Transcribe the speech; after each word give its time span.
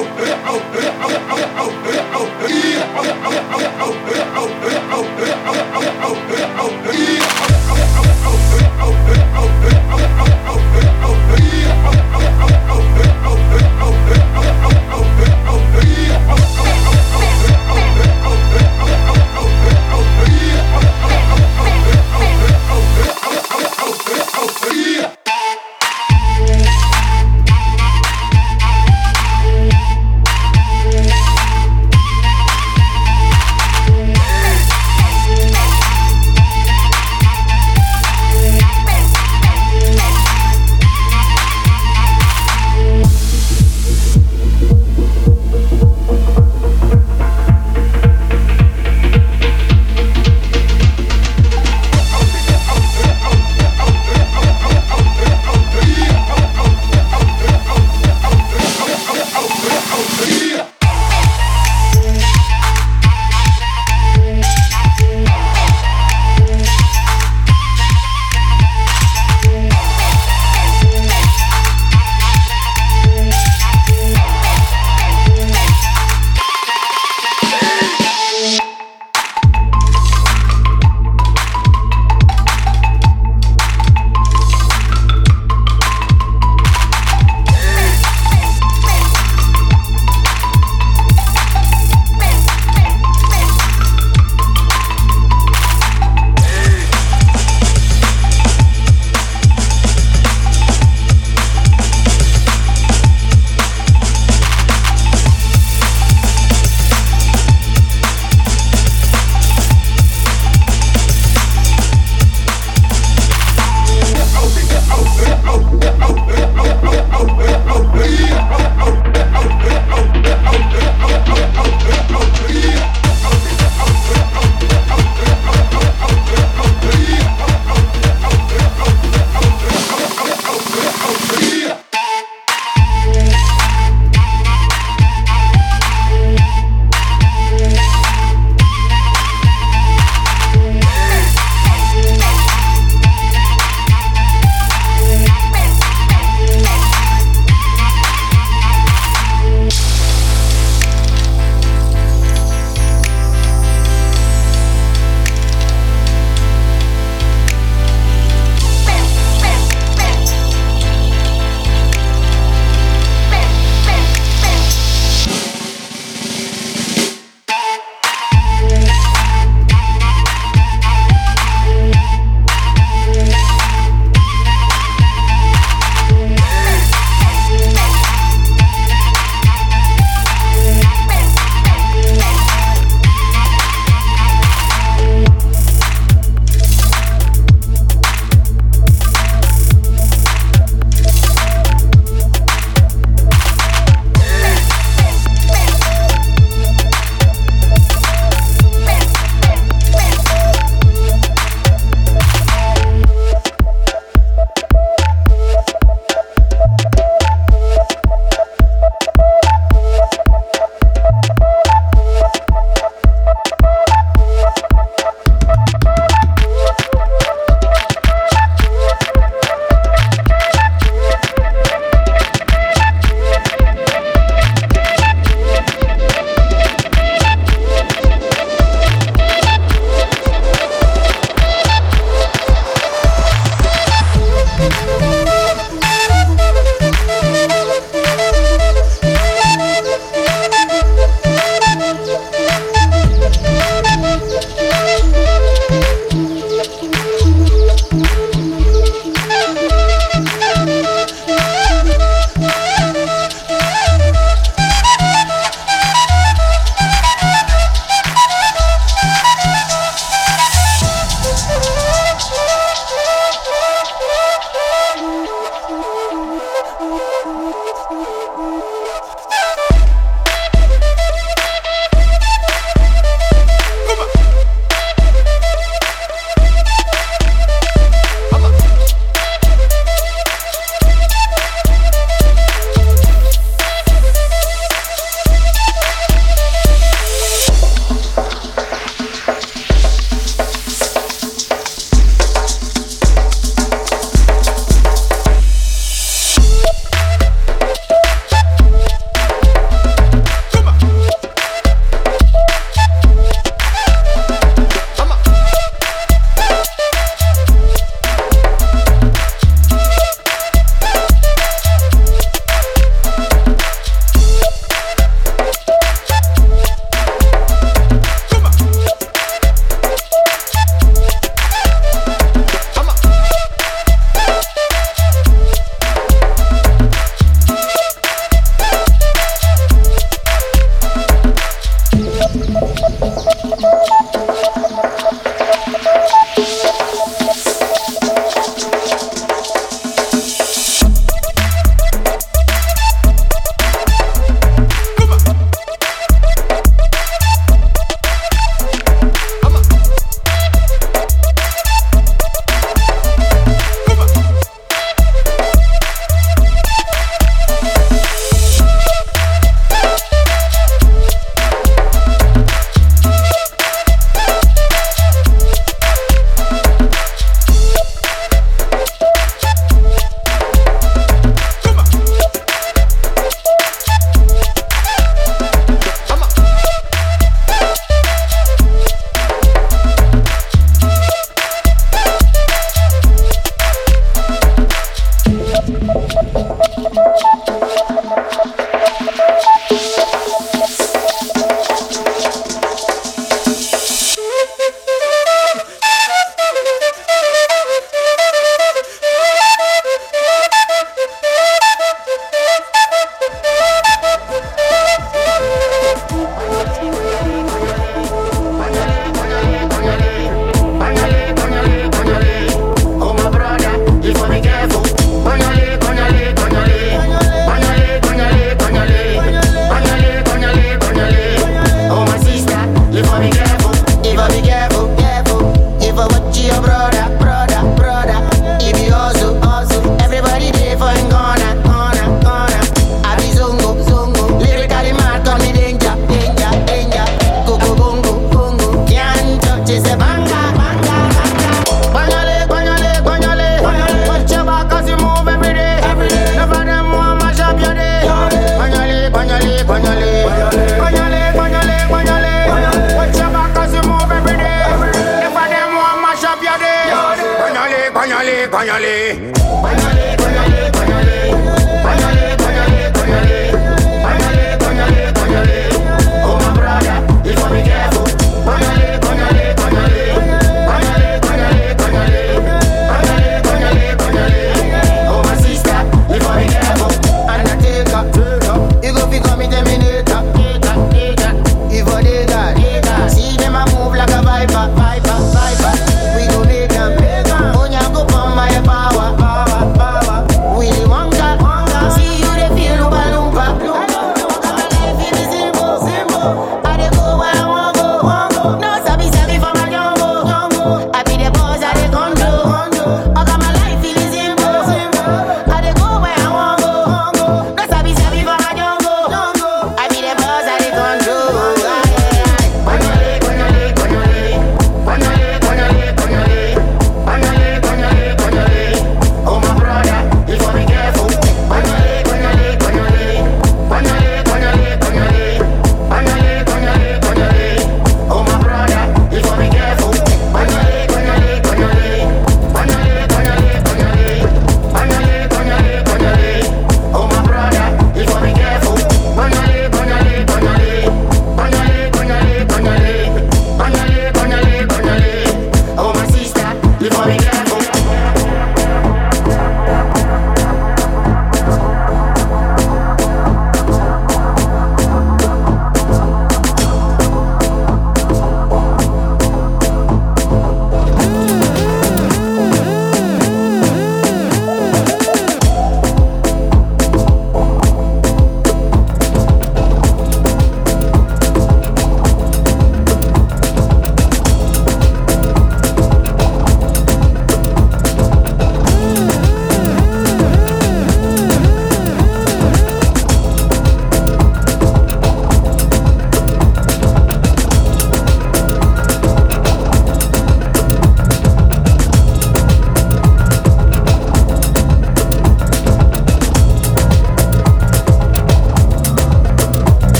Oh. 0.00 0.27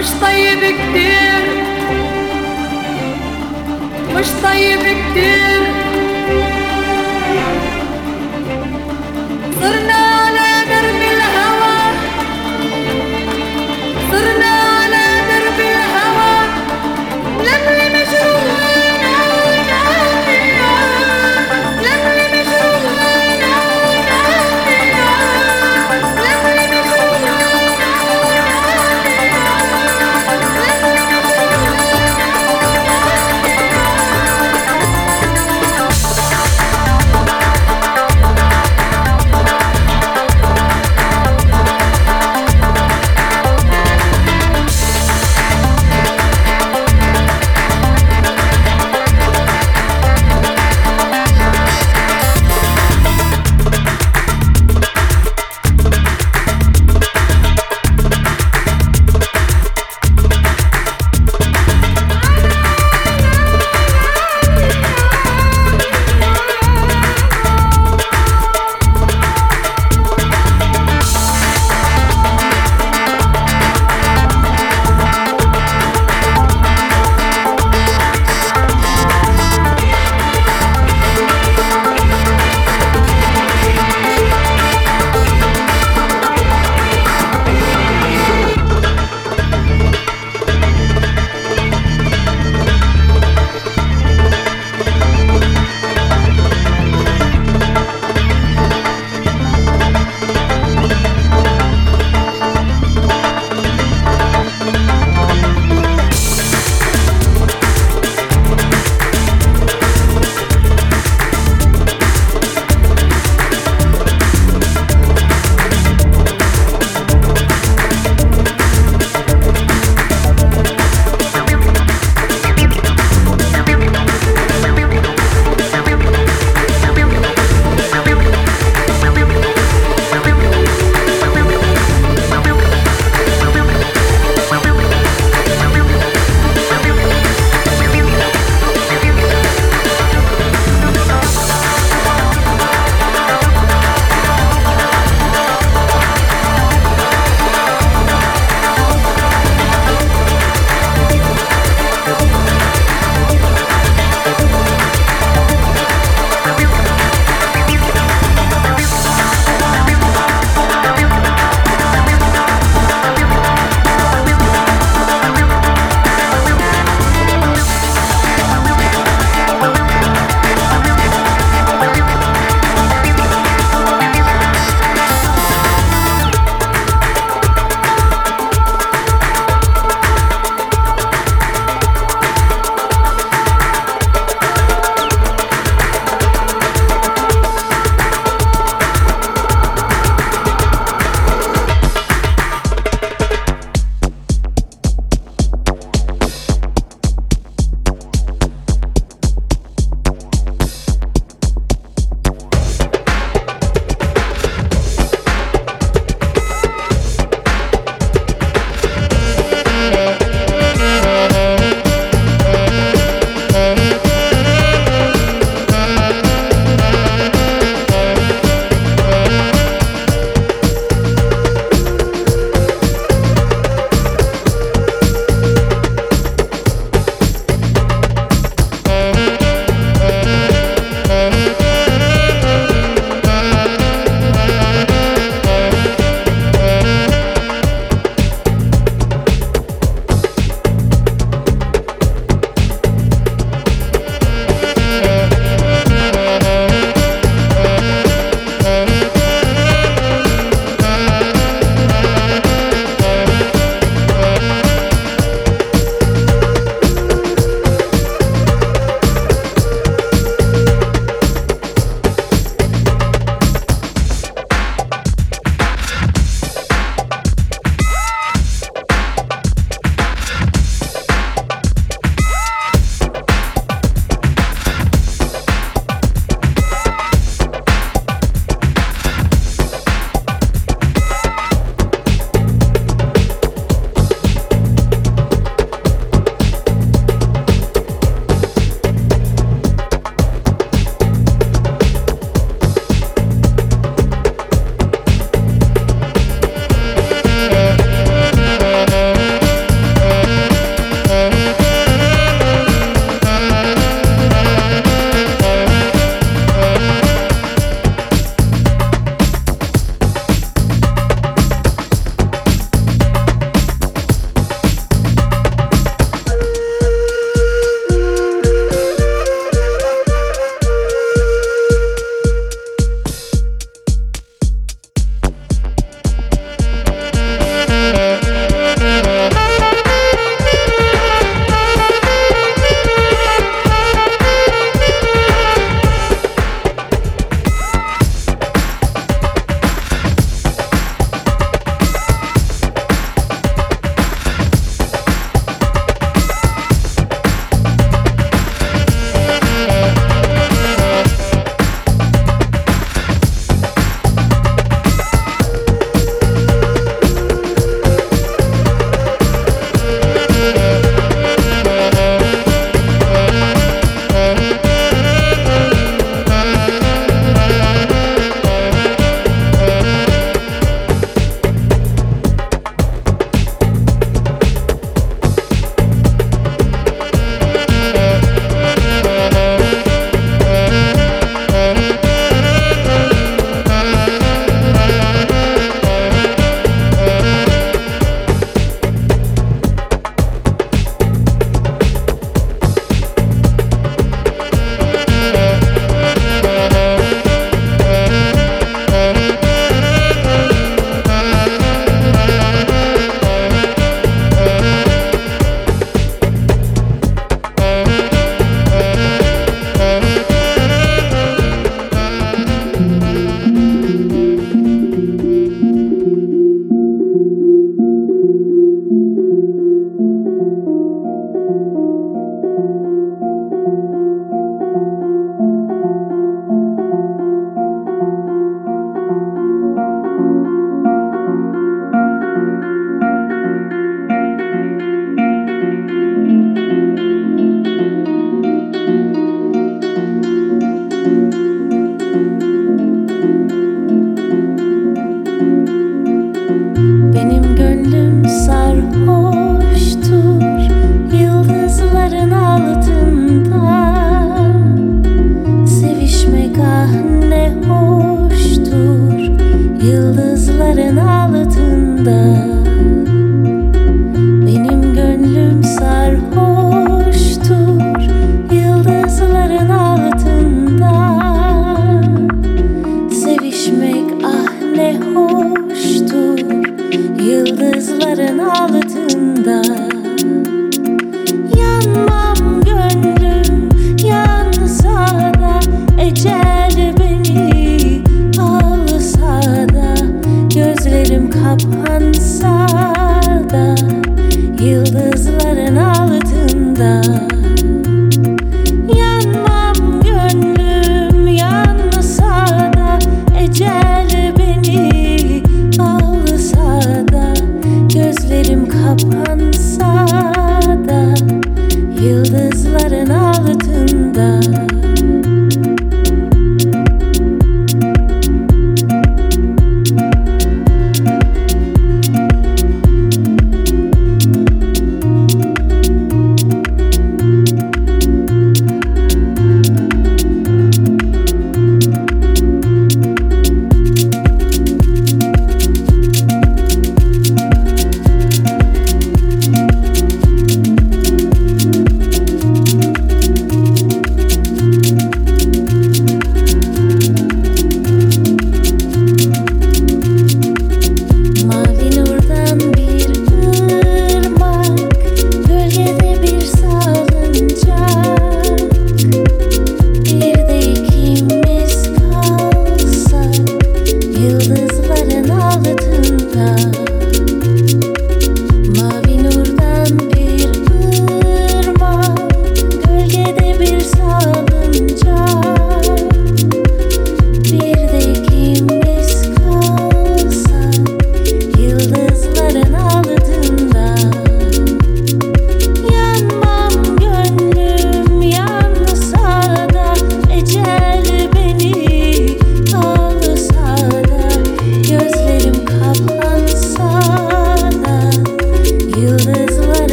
مش 0.00 0.10
طيب 0.20 0.58
كتير 0.58 1.42
مش 4.16 4.26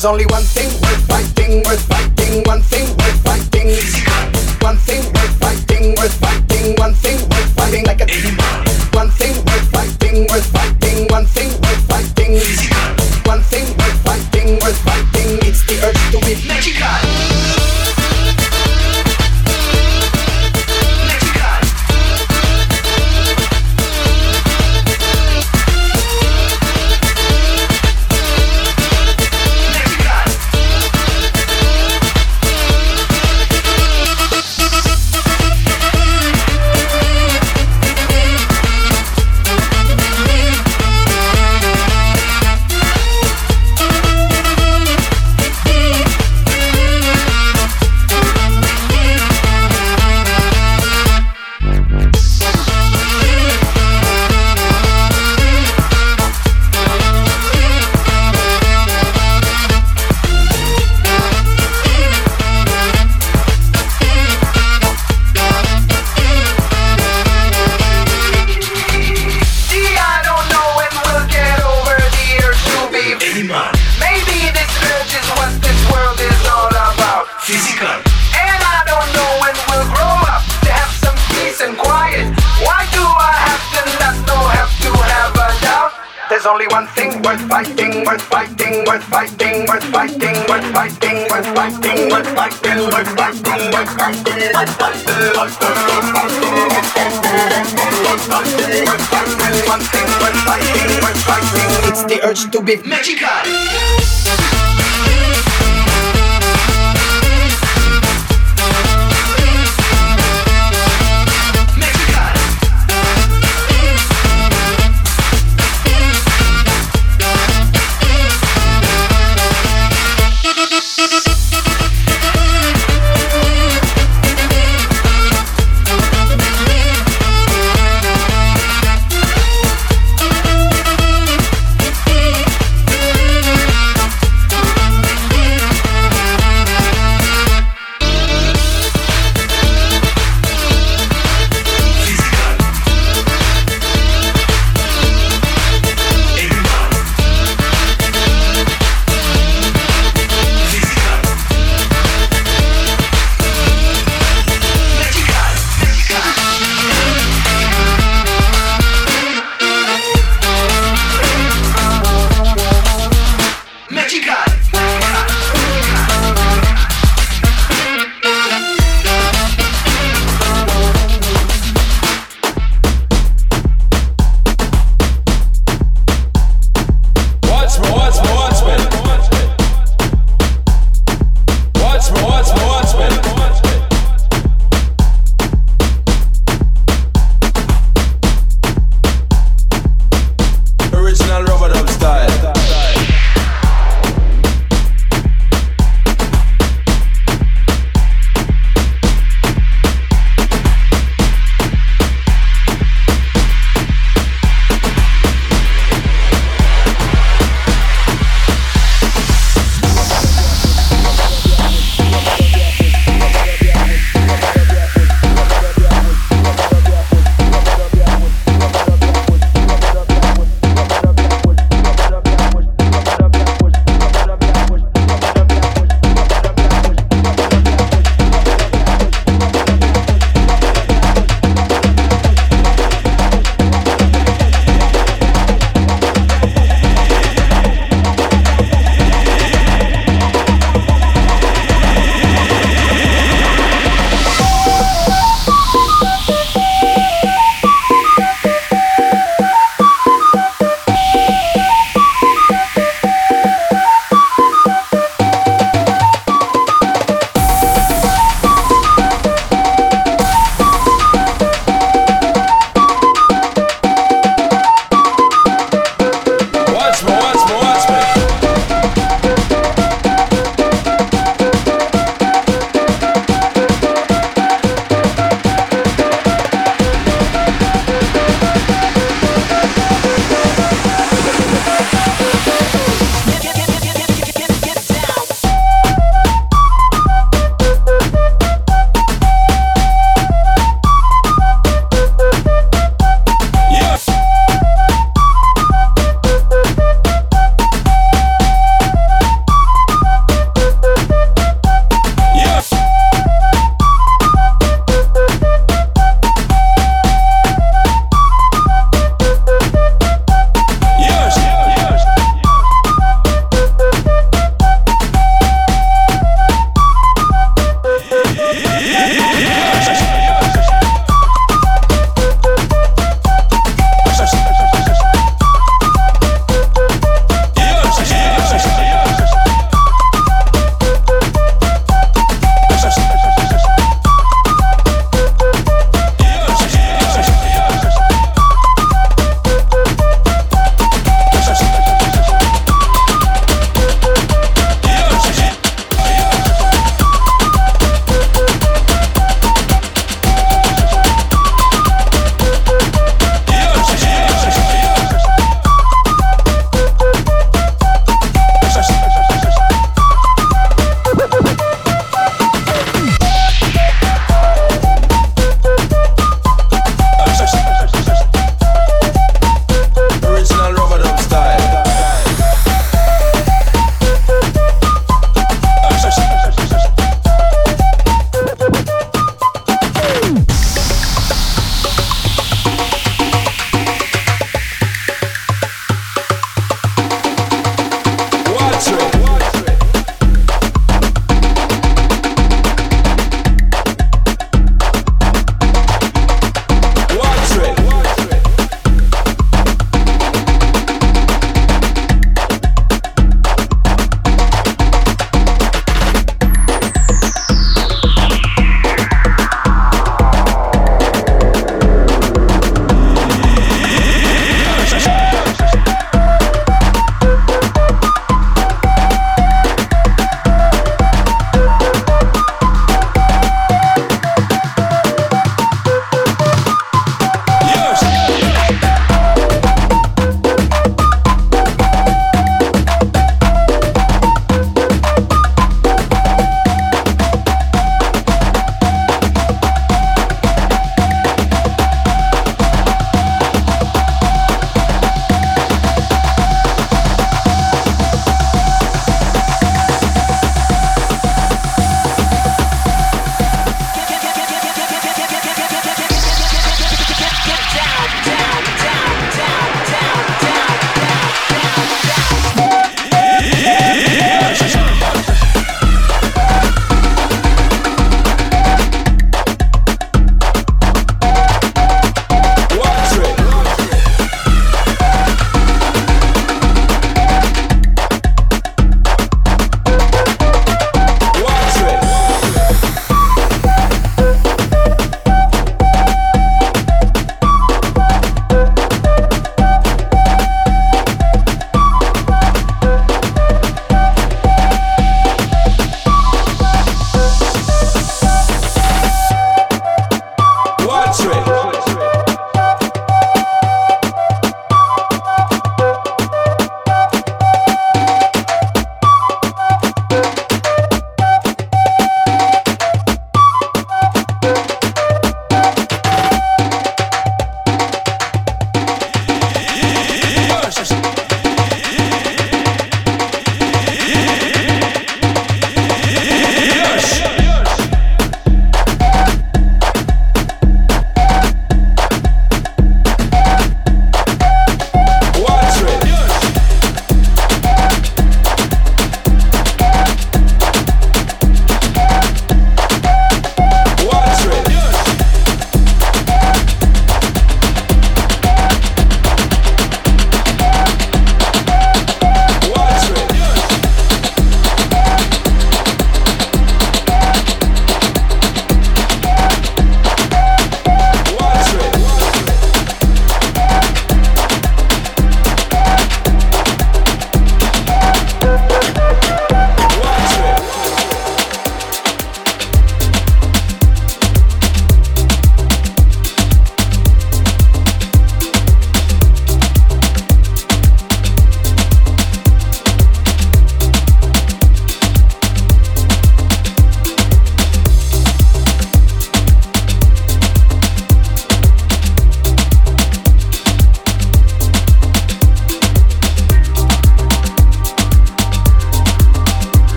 There's 0.00 0.12
only 0.12 0.24
one 0.28 0.42
thing 0.44 0.70
worth 0.80 1.06
fighting, 1.08 1.62
worth 1.62 1.82
fighting, 1.82 2.42
one 2.44 2.62
thing 2.62 2.88
worth 2.96 3.20
fighting. 3.22 3.68
One 4.62 4.78
thing 4.78 5.04
worth 5.12 5.38
fighting, 5.38 5.94
worth 5.94 6.14
fighting. 6.14 6.29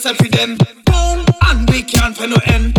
set 0.00 0.16
for 0.16 0.28
them. 0.28 0.56
Boom, 0.86 1.26
and 1.44 1.68
we 1.68 1.82
can't 1.82 2.16
find 2.16 2.30
no 2.30 2.38
end. 2.46 2.72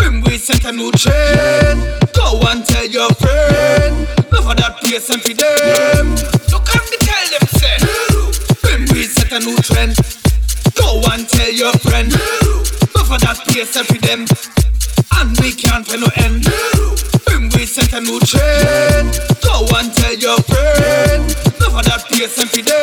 When 0.00 0.22
we 0.22 0.36
set 0.38 0.64
a 0.64 0.72
new 0.72 0.90
trend. 0.90 1.78
Go 2.12 2.40
and 2.50 2.66
tell 2.66 2.84
your 2.84 3.10
friend. 3.14 4.08
Love 4.32 4.44
for 4.50 4.54
that 4.58 4.76
place 4.82 5.08
and 5.10 5.22
for 5.22 5.34
them. 5.34 6.16
So 6.50 6.58
come 6.58 6.88
tell 6.98 7.26
them, 7.30 7.46
say. 7.46 7.78
We 8.92 9.04
set 9.04 9.30
a 9.30 9.38
new 9.38 9.56
trend. 9.62 9.94
Go 10.74 11.00
and 11.12 11.28
tell 11.28 11.52
your 11.52 11.72
friend. 11.78 12.10
Love 12.10 13.06
for 13.06 13.18
that 13.22 13.38
place 13.46 13.76
and 13.76 13.86
for 13.86 13.98
them. 14.02 14.26
And 15.14 15.38
we 15.38 15.52
can't 15.52 15.86
find 15.86 16.00
no 16.02 16.10
end. 16.16 16.42
Boom, 17.24 17.50
we 17.54 17.66
set 17.66 17.92
a 17.92 18.00
new 18.00 18.18
trend. 18.18 19.14
Go 19.46 19.62
and 19.78 19.94
tell 19.94 20.14
your 20.14 20.38
friend. 20.50 21.22
Love 21.62 21.72
for 21.78 21.84
that 21.86 22.02
place 22.10 22.36
and 22.38 22.50
for 22.50 22.62
them. 22.62 22.81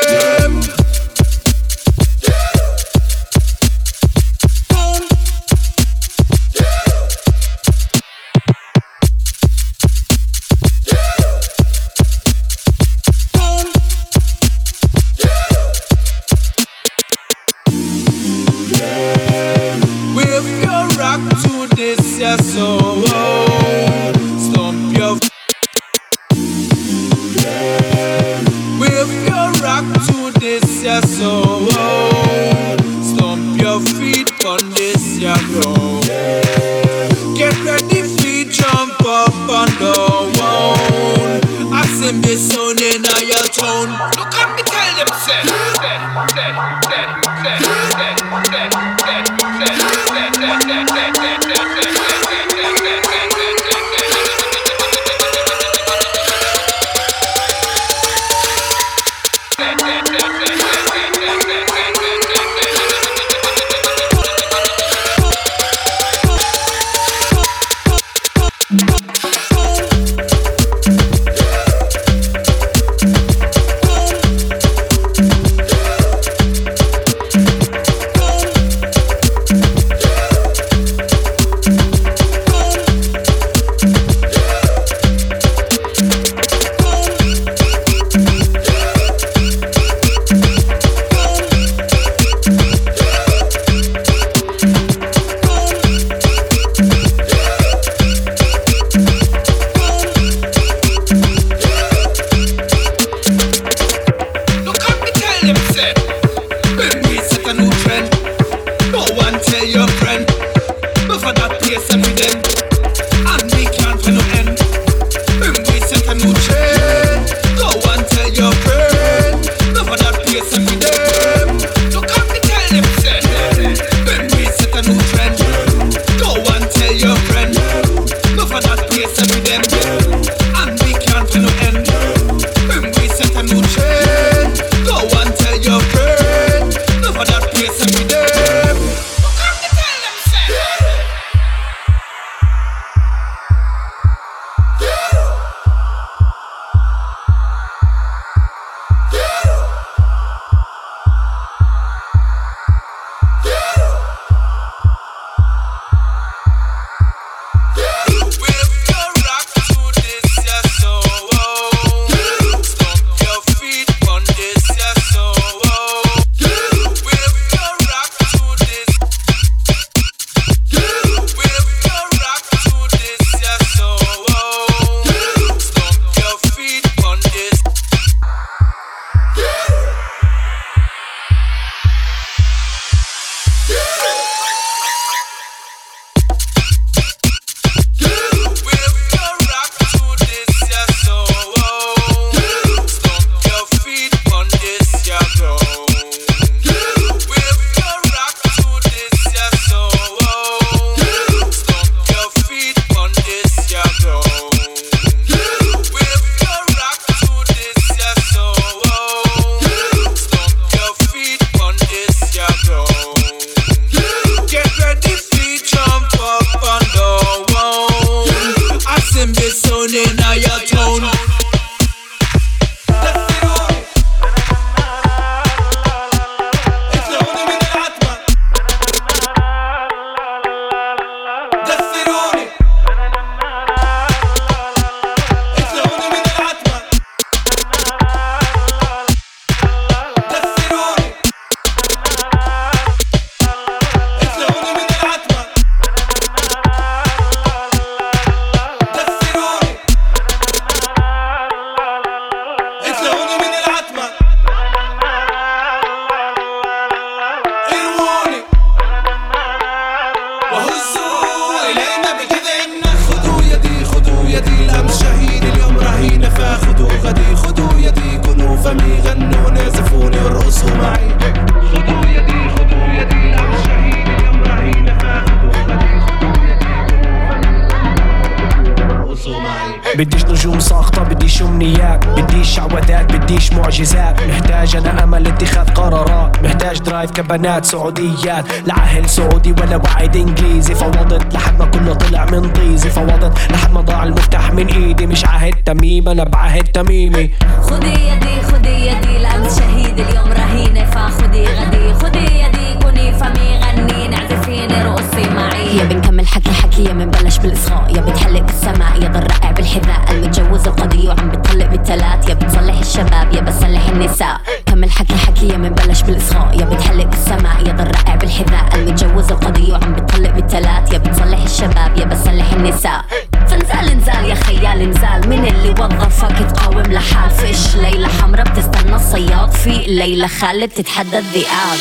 كبنات 287.40 287.66
سعوديات. 287.66 288.46
لا 288.68 288.74
عهل 288.74 289.10
سعودي 289.10 289.52
ولا 289.52 289.76
وعد 289.76 290.16
إنجليزي. 290.16 290.76
فوضت 290.76 291.34
لحد 291.34 291.60
ما 291.60 291.66
كله 291.66 291.94
طلع 291.94 292.26
من 292.26 292.52
طيزي. 292.52 292.90
فوضت 292.90 293.52
لحد 293.52 293.72
ما 293.72 293.82
ضاع 293.82 294.04
المفتاح 294.04 294.52
من 294.52 294.68
إيدي. 294.68 295.08
مش 295.08 295.26
عهد 295.26 295.54
تميم 295.66 296.10
أنا 296.10 296.24
بعهد 296.24 296.64
تميمي. 296.64 297.30
خدي 297.62 297.88
يدي 297.88 298.42
خدي 298.52 298.88
يدي. 298.88 299.18
الأمس 299.18 299.60
شهيد 299.60 300.00
اليوم 300.00 300.32
رهينة 300.32 300.86
فخدي 300.86 301.46
غدي. 301.46 301.94
خدي 301.94 302.26
يدي 302.44 302.80
كوني 302.82 303.14
فمي 303.14 303.60
غني. 303.64 304.08
نعزفيني 304.08 304.84
رقصي 304.84 305.30
معي. 305.30 305.78
يا 305.78 305.84
بنكمل 305.84 306.28
حكي 306.28 306.52
حكي. 306.52 306.84
يا 306.84 306.94
منبلش 306.94 307.38
بالإصغاء 307.38 307.96
يا 307.96 308.02
بتحلق 308.02 308.42
بالسماء. 308.42 309.04
يا 309.04 309.08
ضل 309.08 309.24
رقع 309.24 309.52
بالحذاء. 309.52 310.02
المتجوز 310.12 310.68
القضية 310.68 311.10
وعم 311.10 311.30
بتطلق 311.30 311.66
بالتلات. 311.66 312.30
يا 312.30 312.34
بتصلح 312.34 312.80
الشباب 312.80 313.34
يا 313.34 313.42
بصلح 313.42 313.88
النساء. 313.90 314.42
كمل 314.80 314.92
حكي 314.92 315.16
حكي 315.16 315.48
يا 315.48 315.58
منبلش 315.58 316.02
بالإصغاء. 316.02 316.60
يا 316.60 316.66
بتحلق 316.66 317.06
بالسماء 317.06 317.68
يا 317.68 317.74
ضل 317.74 317.88
رقع 317.88 318.16
بالحذاء 318.16 318.76
المتجوز 318.76 319.32
القضية 319.32 319.74
وعم 319.74 319.94
بتطلق 319.94 320.30
بالتلات 320.30 320.94
يا 320.94 320.98
بتصلح 320.98 321.44
الشباب 321.44 321.98
يا 321.98 322.06
بصلح 322.06 322.52
النساء. 322.54 323.06
فنزال 323.48 323.98
نزال 323.98 324.26
يا 324.26 324.36
خيال 324.36 324.90
نزال 324.90 325.30
من 325.30 325.46
اللي 325.48 325.70
وظفك 325.70 326.52
تقاوم 326.52 326.82
لحال 326.82 327.30
فيش 327.30 327.76
ليلة 327.76 328.08
حمرا 328.08 328.44
بتستنى 328.44 328.96
الصياد. 328.96 329.52
في 329.52 329.70
ليلة 329.70 330.28
خالد 330.28 330.70
بتتحدى 330.70 331.18
الذئاب. 331.20 331.80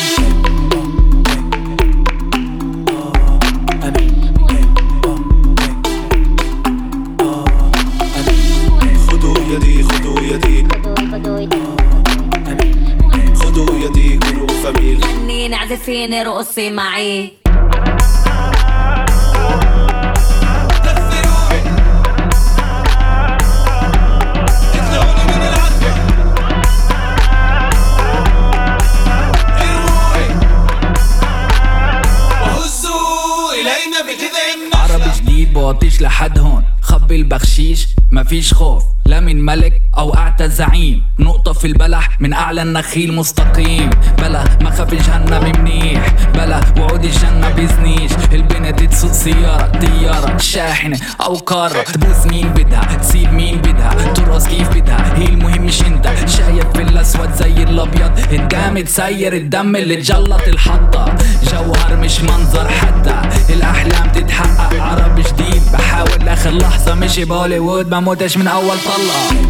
إلينا 33.53 34.01
بجذع 34.01 34.45
النخلة 34.55 34.93
عربي 34.93 35.17
جديد 35.19 35.53
بوطيش 35.53 36.01
لحد 36.01 36.39
هون. 36.39 36.63
خبي 36.81 37.15
البخشيش. 37.15 37.87
مفيش 38.11 38.53
خوف 38.53 38.83
لا 39.05 39.19
من 39.19 39.45
ملك 39.45 39.81
أو 39.97 40.15
أعتى 40.15 40.49
زعيم. 40.49 41.03
نقطة 41.19 41.53
في 41.53 41.67
البلح 41.67 42.21
من 42.21 42.33
أعلى 42.33 42.61
النخيل 42.61 43.13
مستقيم. 43.13 43.89
بلا 44.17 44.43
ما 44.61 44.69
خاف 44.69 44.93
جهنم 44.93 45.51
منيح. 45.59 46.15
بلا 46.33 46.61
وعود 46.77 47.03
الجنة 47.03 47.49
بيزنيش 47.49 48.11
البنت 48.33 48.83
تسوق 48.83 49.11
سيارة 49.11 49.79
طيارة 49.79 50.37
شاحنة 50.37 50.99
أو 51.21 51.37
كارة 51.37 51.81
تبوس 51.81 52.25
مين 52.25 52.49
بدها؟ 52.49 52.95
تسيب 52.95 53.33
مين 53.33 53.57
بدها؟ 53.57 54.13
ترقص 54.13 54.47
كيف 54.47 54.69
بدها؟ 54.69 55.17
هي 55.17 55.25
المهم 55.25 55.61
مش 55.61 55.81
انت. 55.81 56.07
شايف 56.07 56.67
في 56.73 56.81
الأسود 56.81 57.33
زي 57.33 57.63
الأبيض. 57.63 58.11
الدم 58.31 58.79
تسير 58.79 59.33
الدم 59.33 59.75
اللي 59.75 59.95
تجلط 59.95 60.47
الحطة. 60.47 61.15
جوهر 61.51 61.97
مش 61.97 62.21
منظر 62.21 62.67
حتى. 62.69 63.21
الأحلام 63.49 64.11
تتحقق 64.11 64.81
عربي 64.81 65.21
جديد. 65.21 65.61
بحاول 65.73 66.25
لاخر 66.25 66.49
لحظة 66.49 66.95
مشي 66.95 67.25
بهوليوود 67.25 67.89
ما 67.99 68.05
موتش 68.05 68.37
من 68.37 68.47
أول 68.47 68.77
طلقة 68.85 69.49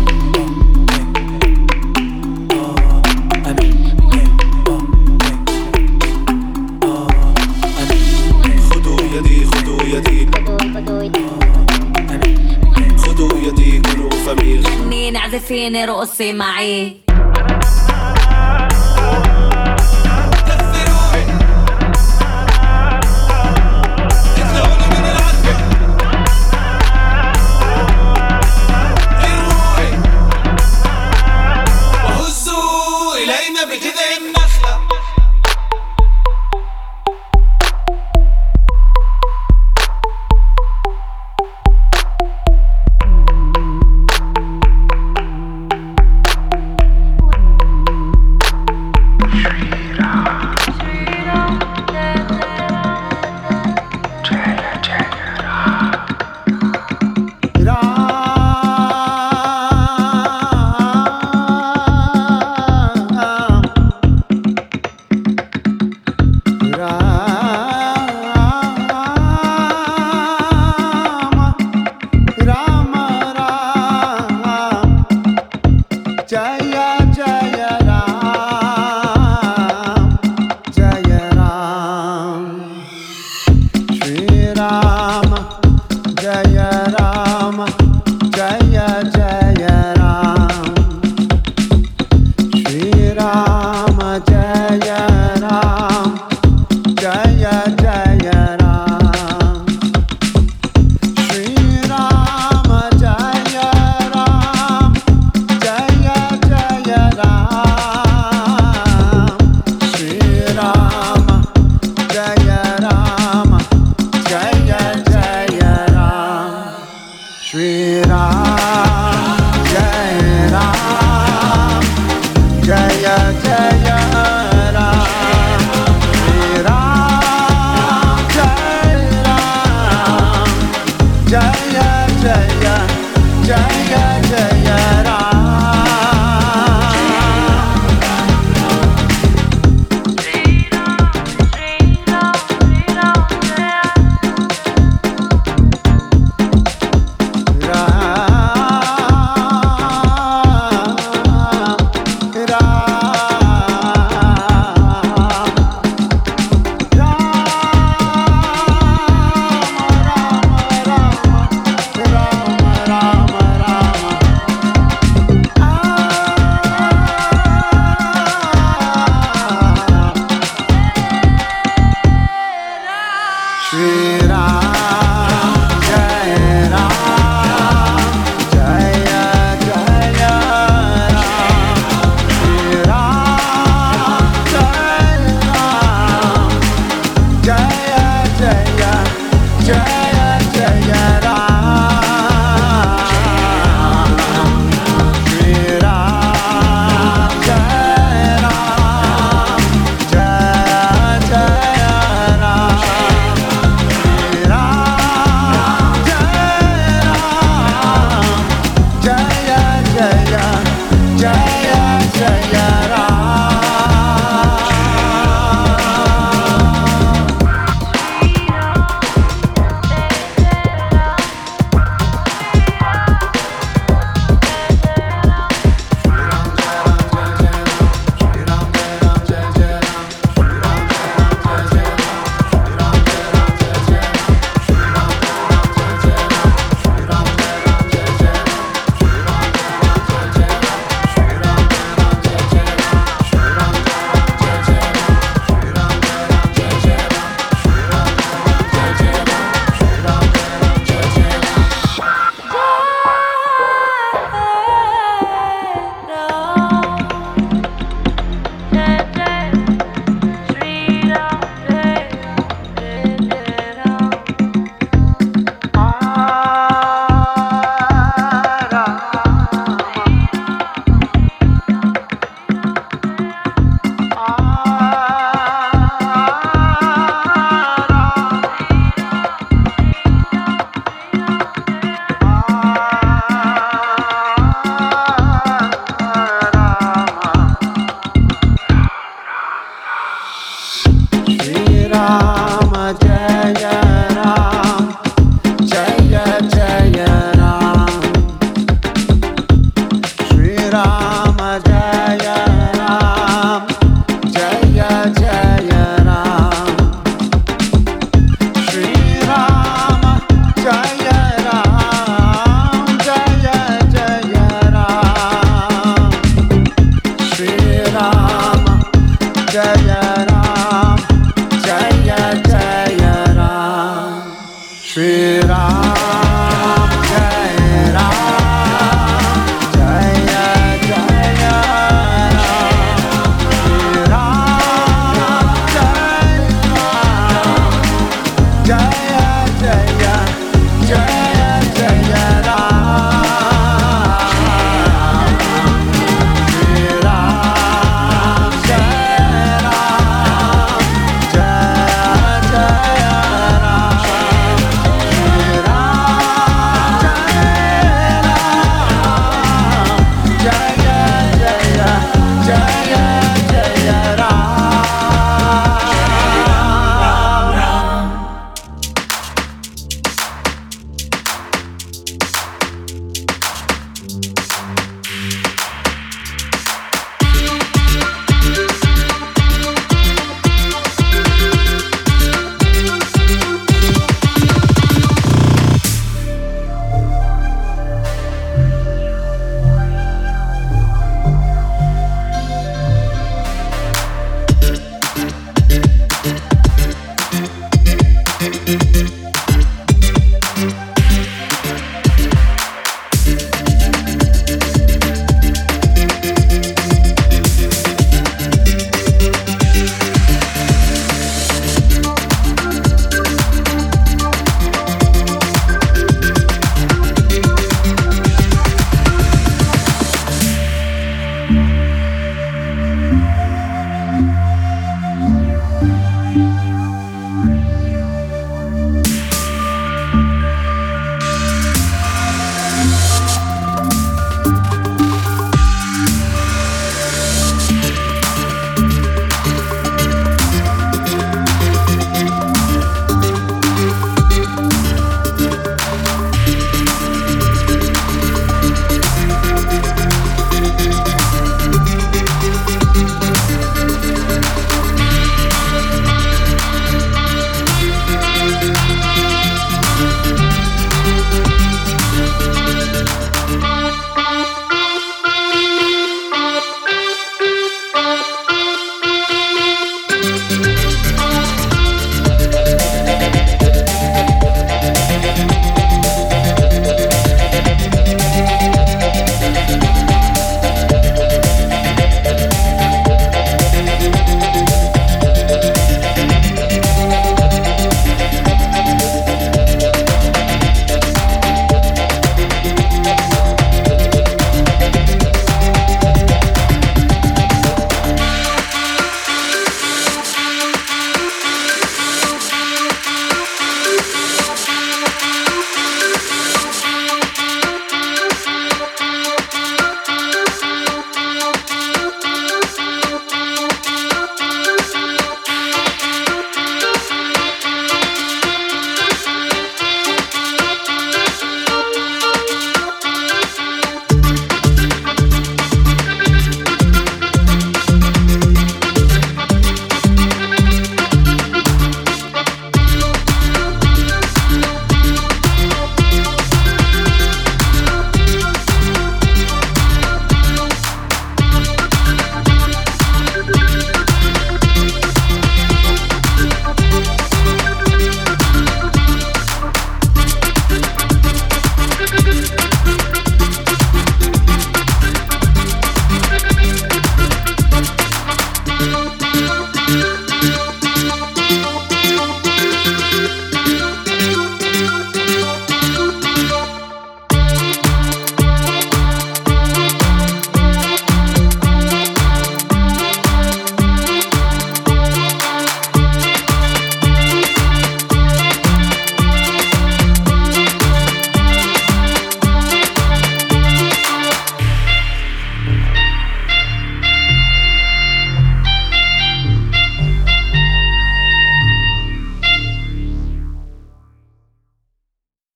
خذوا 12.97 13.37
يدي 13.47 13.81
كلوا 13.81 14.09
غني 14.27 15.11
نعزفيني 15.11 15.85
رقصي 15.85 16.33
معي. 16.33 17.08